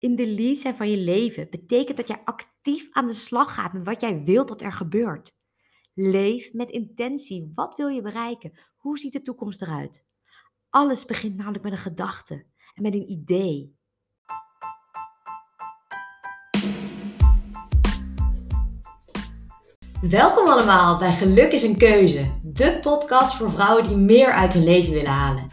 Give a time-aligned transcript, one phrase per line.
[0.00, 3.72] In de lead zijn van je leven betekent dat jij actief aan de slag gaat
[3.72, 5.32] met wat jij wilt dat er gebeurt.
[5.94, 7.52] Leef met intentie.
[7.54, 8.58] Wat wil je bereiken?
[8.76, 10.04] Hoe ziet de toekomst eruit?
[10.70, 12.34] Alles begint namelijk met een gedachte
[12.74, 13.76] en met een idee.
[20.00, 24.64] Welkom allemaal bij Geluk is een Keuze, de podcast voor vrouwen die meer uit hun
[24.64, 25.48] leven willen halen.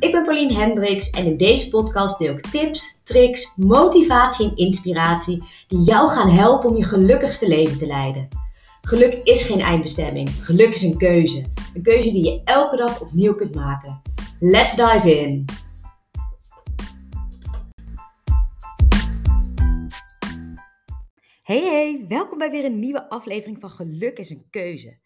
[0.00, 5.42] Ik ben Pauline Hendricks en in deze podcast deel ik tips, tricks, motivatie en inspiratie
[5.68, 8.28] die jou gaan helpen om je gelukkigste leven te leiden.
[8.80, 11.44] Geluk is geen eindbestemming, geluk is een keuze.
[11.74, 14.00] Een keuze die je elke dag opnieuw kunt maken.
[14.38, 15.44] Let's dive in!
[21.42, 24.98] Hey hey, welkom bij weer een nieuwe aflevering van Geluk is een keuze.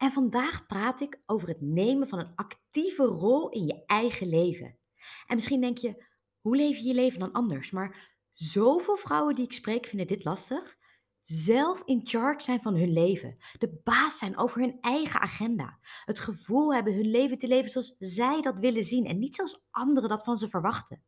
[0.00, 4.78] En vandaag praat ik over het nemen van een actieve rol in je eigen leven.
[5.26, 6.04] En misschien denk je,
[6.40, 7.70] hoe leef je je leven dan anders?
[7.70, 10.76] Maar zoveel vrouwen die ik spreek vinden dit lastig.
[11.20, 13.36] Zelf in charge zijn van hun leven.
[13.58, 15.78] De baas zijn over hun eigen agenda.
[16.04, 19.62] Het gevoel hebben hun leven te leven zoals zij dat willen zien en niet zoals
[19.70, 21.04] anderen dat van ze verwachten.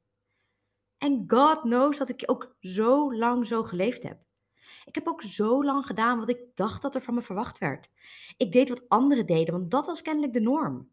[0.98, 4.22] En God knows dat ik ook zo lang zo geleefd heb.
[4.84, 7.88] Ik heb ook zo lang gedaan wat ik dacht dat er van me verwacht werd.
[8.36, 10.90] Ik deed wat anderen deden, want dat was kennelijk de norm.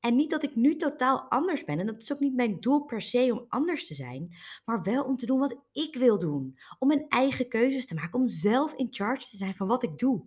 [0.00, 2.84] En niet dat ik nu totaal anders ben, en dat is ook niet mijn doel
[2.84, 6.58] per se om anders te zijn, maar wel om te doen wat ik wil doen.
[6.78, 9.98] Om mijn eigen keuzes te maken, om zelf in charge te zijn van wat ik
[9.98, 10.26] doe.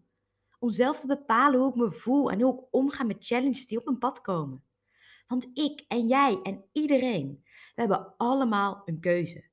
[0.60, 3.78] Om zelf te bepalen hoe ik me voel en hoe ik omga met challenges die
[3.78, 4.64] op mijn pad komen.
[5.28, 9.44] Want ik en jij en iedereen, we hebben allemaal een keuze.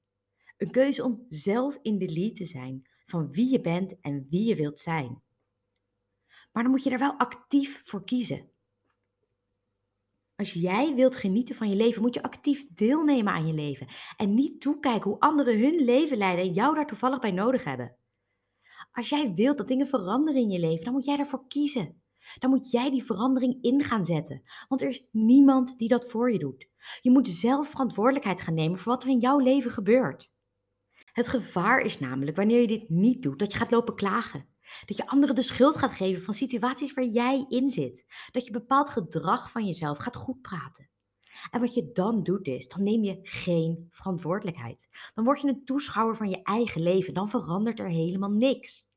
[0.56, 4.48] Een keuze om zelf in de lead te zijn van wie je bent en wie
[4.48, 5.22] je wilt zijn.
[6.52, 8.50] Maar dan moet je er wel actief voor kiezen.
[10.36, 13.86] Als jij wilt genieten van je leven, moet je actief deelnemen aan je leven.
[14.16, 17.96] En niet toekijken hoe anderen hun leven leiden en jou daar toevallig bij nodig hebben.
[18.92, 22.02] Als jij wilt dat dingen veranderen in je leven, dan moet jij ervoor kiezen.
[22.38, 24.42] Dan moet jij die verandering in gaan zetten.
[24.68, 26.68] Want er is niemand die dat voor je doet.
[27.00, 30.32] Je moet zelf verantwoordelijkheid gaan nemen voor wat er in jouw leven gebeurt.
[31.16, 34.46] Het gevaar is namelijk wanneer je dit niet doet, dat je gaat lopen klagen.
[34.84, 38.04] Dat je anderen de schuld gaat geven van situaties waar jij in zit.
[38.32, 40.88] Dat je bepaald gedrag van jezelf gaat goed praten.
[41.50, 44.88] En wat je dan doet is, dan neem je geen verantwoordelijkheid.
[45.14, 47.14] Dan word je een toeschouwer van je eigen leven.
[47.14, 48.90] Dan verandert er helemaal niks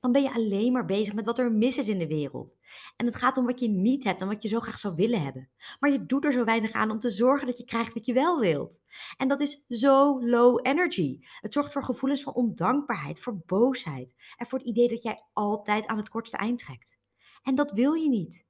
[0.00, 2.56] dan ben je alleen maar bezig met wat er mis is in de wereld.
[2.96, 5.22] En het gaat om wat je niet hebt en wat je zo graag zou willen
[5.22, 5.50] hebben.
[5.80, 8.12] Maar je doet er zo weinig aan om te zorgen dat je krijgt wat je
[8.12, 8.80] wel wilt.
[9.16, 11.18] En dat is zo low energy.
[11.40, 15.86] Het zorgt voor gevoelens van ondankbaarheid, voor boosheid en voor het idee dat jij altijd
[15.86, 16.98] aan het kortste eind trekt.
[17.42, 18.44] En dat wil je niet.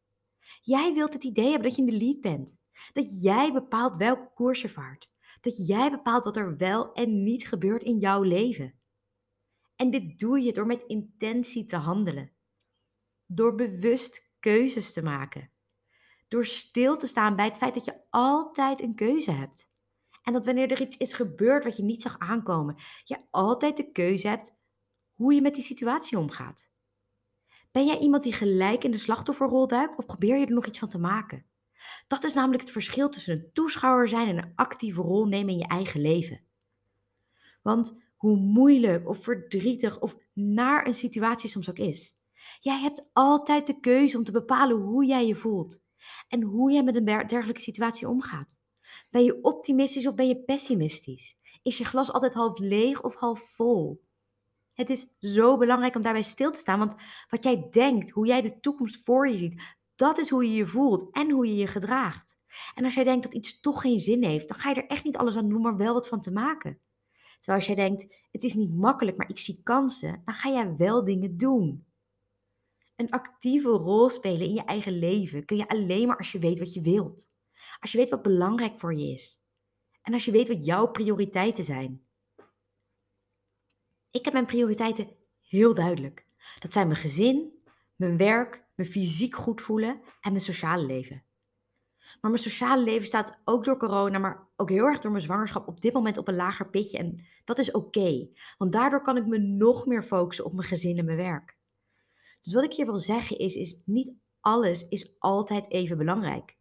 [0.62, 2.58] Jij wilt het idee hebben dat je in de lead bent.
[2.92, 5.10] Dat jij bepaalt welke koers je vaart.
[5.40, 8.75] Dat jij bepaalt wat er wel en niet gebeurt in jouw leven.
[9.76, 12.32] En dit doe je door met intentie te handelen.
[13.26, 15.50] Door bewust keuzes te maken.
[16.28, 19.68] Door stil te staan bij het feit dat je altijd een keuze hebt.
[20.22, 23.92] En dat wanneer er iets is gebeurd wat je niet zag aankomen, je altijd de
[23.92, 24.56] keuze hebt
[25.14, 26.70] hoe je met die situatie omgaat.
[27.72, 30.78] Ben jij iemand die gelijk in de slachtofferrol duikt of probeer je er nog iets
[30.78, 31.46] van te maken?
[32.06, 35.58] Dat is namelijk het verschil tussen een toeschouwer zijn en een actieve rol nemen in
[35.58, 36.40] je eigen leven.
[37.62, 42.18] Want hoe moeilijk of verdrietig of naar een situatie soms ook is.
[42.60, 45.82] Jij hebt altijd de keuze om te bepalen hoe jij je voelt
[46.28, 48.54] en hoe jij met een dergelijke situatie omgaat.
[49.10, 51.36] Ben je optimistisch of ben je pessimistisch?
[51.62, 54.04] Is je glas altijd half leeg of half vol?
[54.72, 56.94] Het is zo belangrijk om daarbij stil te staan, want
[57.30, 59.62] wat jij denkt, hoe jij de toekomst voor je ziet,
[59.94, 62.36] dat is hoe je je voelt en hoe je je gedraagt.
[62.74, 65.04] En als jij denkt dat iets toch geen zin heeft, dan ga je er echt
[65.04, 66.80] niet alles aan doen, maar wel wat van te maken.
[67.36, 70.76] Terwijl als jij denkt, het is niet makkelijk, maar ik zie kansen, dan ga jij
[70.76, 71.86] wel dingen doen.
[72.96, 76.58] Een actieve rol spelen in je eigen leven kun je alleen maar als je weet
[76.58, 77.30] wat je wilt.
[77.80, 79.40] Als je weet wat belangrijk voor je is.
[80.02, 82.06] En als je weet wat jouw prioriteiten zijn.
[84.10, 85.08] Ik heb mijn prioriteiten
[85.48, 86.26] heel duidelijk.
[86.58, 87.62] Dat zijn mijn gezin,
[87.96, 91.25] mijn werk, mijn fysiek goed voelen en mijn sociale leven.
[92.20, 95.68] Maar mijn sociale leven staat ook door corona, maar ook heel erg door mijn zwangerschap
[95.68, 96.98] op dit moment op een lager pitje.
[96.98, 98.28] En dat is oké,
[98.58, 101.56] want daardoor kan ik me nog meer focussen op mijn gezin en mijn werk.
[102.40, 106.56] Dus wat ik hier wil zeggen is, is niet alles is altijd even belangrijk.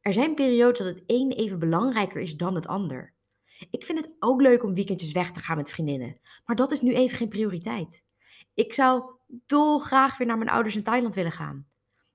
[0.00, 3.14] Er zijn periodes dat het een even belangrijker is dan het ander.
[3.70, 6.80] Ik vind het ook leuk om weekendjes weg te gaan met vriendinnen, maar dat is
[6.80, 8.02] nu even geen prioriteit.
[8.54, 9.04] Ik zou
[9.46, 11.66] dolgraag weer naar mijn ouders in Thailand willen gaan,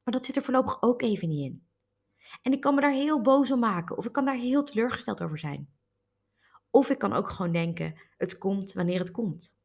[0.03, 1.66] maar dat zit er voorlopig ook even niet in.
[2.41, 5.23] En ik kan me daar heel boos om maken of ik kan daar heel teleurgesteld
[5.23, 5.69] over zijn.
[6.69, 9.57] Of ik kan ook gewoon denken, het komt wanneer het komt.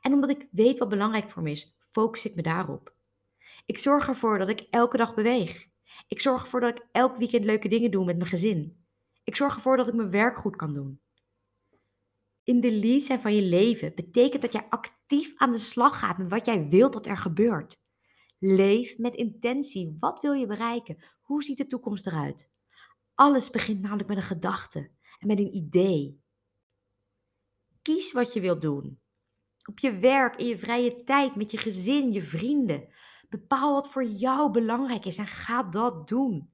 [0.00, 2.94] En omdat ik weet wat belangrijk voor me is, focus ik me daarop.
[3.66, 5.66] Ik zorg ervoor dat ik elke dag beweeg.
[6.08, 8.86] Ik zorg ervoor dat ik elk weekend leuke dingen doe met mijn gezin.
[9.24, 11.00] Ik zorg ervoor dat ik mijn werk goed kan doen.
[12.44, 16.18] In de lead zijn van je leven betekent dat jij actief aan de slag gaat
[16.18, 17.80] met wat jij wilt dat er gebeurt.
[18.38, 19.96] Leef met intentie.
[20.00, 21.02] Wat wil je bereiken?
[21.28, 22.50] Hoe ziet de toekomst eruit?
[23.14, 26.22] Alles begint namelijk met een gedachte en met een idee.
[27.82, 29.00] Kies wat je wilt doen.
[29.64, 32.88] Op je werk, in je vrije tijd, met je gezin, je vrienden.
[33.28, 36.52] Bepaal wat voor jou belangrijk is en ga dat doen.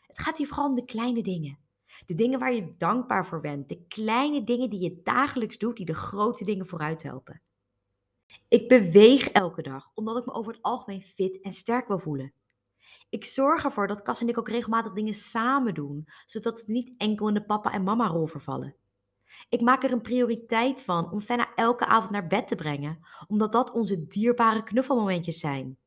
[0.00, 1.58] Het gaat hier vooral om de kleine dingen.
[2.06, 3.68] De dingen waar je dankbaar voor bent.
[3.68, 7.42] De kleine dingen die je dagelijks doet, die de grote dingen vooruit helpen.
[8.48, 12.32] Ik beweeg elke dag, omdat ik me over het algemeen fit en sterk wil voelen.
[13.10, 16.92] Ik zorg ervoor dat Cas en ik ook regelmatig dingen samen doen, zodat we niet
[16.96, 18.74] enkel in de papa- en mama-rol vervallen.
[19.48, 23.52] Ik maak er een prioriteit van om Fenna elke avond naar bed te brengen, omdat
[23.52, 25.78] dat onze dierbare knuffelmomentjes zijn.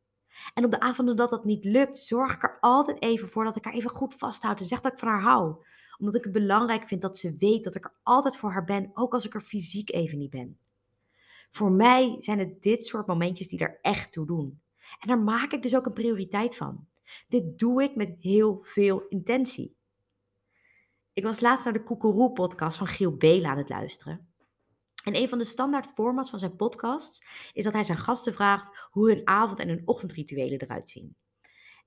[0.54, 3.56] En op de avonden dat dat niet lukt, zorg ik er altijd even voor dat
[3.56, 5.56] ik haar even goed vasthoud en zeg dat ik van haar hou.
[5.98, 8.92] Omdat ik het belangrijk vind dat ze weet dat ik er altijd voor haar ben,
[8.94, 10.58] ook als ik er fysiek even niet ben.
[11.52, 14.62] Voor mij zijn het dit soort momentjes die er echt toe doen.
[15.00, 16.88] En daar maak ik dus ook een prioriteit van.
[17.28, 19.76] Dit doe ik met heel veel intentie.
[21.14, 24.34] Ik was laatst naar de Koekeroe-podcast van Giel Bela aan het luisteren.
[25.04, 28.88] En een van de standaard formats van zijn podcasts is dat hij zijn gasten vraagt
[28.90, 31.16] hoe hun avond- en hun ochtendrituelen eruit zien.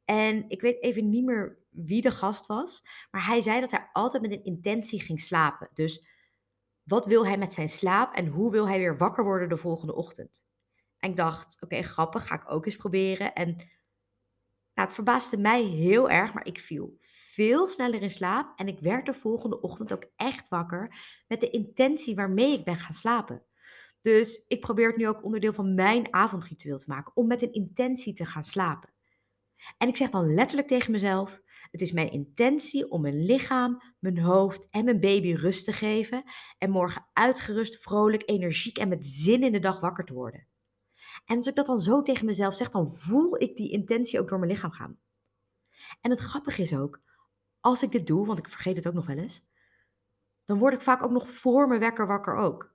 [0.04, 3.88] En ik weet even niet meer wie de gast was, maar hij zei dat hij
[3.92, 5.68] altijd met een intentie ging slapen.
[5.74, 6.04] Dus
[6.82, 9.94] wat wil hij met zijn slaap en hoe wil hij weer wakker worden de volgende
[9.94, 10.46] ochtend?
[10.98, 13.34] En ik dacht, oké, grappig, ga ik ook eens proberen.
[13.34, 13.56] En
[14.74, 16.98] nou, het verbaasde mij heel erg, maar ik viel
[17.34, 20.96] veel sneller in slaap en ik werd de volgende ochtend ook echt wakker
[21.28, 23.42] met de intentie waarmee ik ben gaan slapen.
[24.00, 27.52] Dus ik probeer het nu ook onderdeel van mijn avondritueel te maken, om met een
[27.52, 28.92] intentie te gaan slapen.
[29.78, 31.40] En ik zeg dan letterlijk tegen mezelf:
[31.70, 36.24] het is mijn intentie om mijn lichaam, mijn hoofd en mijn baby rust te geven
[36.58, 40.46] en morgen uitgerust, vrolijk, energiek en met zin in de dag wakker te worden.
[41.25, 44.28] En als ik dat dan zo tegen mezelf zeg, dan voel ik die intentie ook
[44.28, 44.99] door mijn lichaam gaan.
[46.00, 47.00] En het grappige is ook,
[47.61, 49.43] als ik dit doe, want ik vergeet het ook nog wel eens,
[50.44, 52.75] dan word ik vaak ook nog voor mijn wekker wakker ook.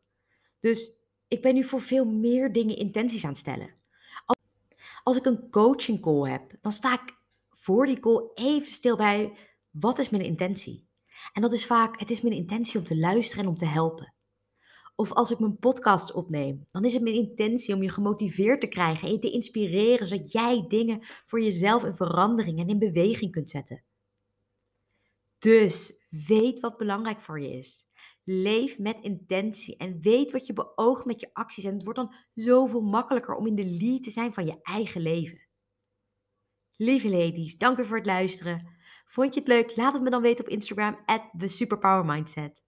[0.59, 0.93] Dus
[1.27, 3.73] ik ben nu voor veel meer dingen intenties aan het stellen.
[5.03, 7.17] Als ik een coaching call heb, dan sta ik
[7.49, 9.37] voor die call even stil bij
[9.69, 10.87] wat is mijn intentie.
[11.33, 14.13] En dat is vaak, het is mijn intentie om te luisteren en om te helpen.
[14.99, 18.67] Of als ik mijn podcast opneem, dan is het mijn intentie om je gemotiveerd te
[18.67, 23.31] krijgen en je te inspireren, zodat jij dingen voor jezelf in verandering en in beweging
[23.31, 23.83] kunt zetten.
[25.37, 27.87] Dus weet wat belangrijk voor je is.
[28.23, 31.63] Leef met intentie en weet wat je beoogt met je acties.
[31.63, 35.01] En het wordt dan zoveel makkelijker om in de lead te zijn van je eigen
[35.01, 35.47] leven.
[36.75, 38.67] Lieve ladies, dank u voor het luisteren.
[39.05, 39.75] Vond je het leuk?
[39.75, 42.67] Laat het me dan weten op Instagram at the Superpower Mindset.